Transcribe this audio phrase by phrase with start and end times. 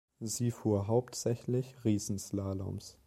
[0.19, 2.97] Sie fuhr hauptsächlich Riesenslaloms.